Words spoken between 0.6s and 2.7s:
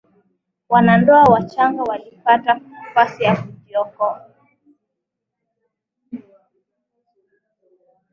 wanandoa wachanga walipata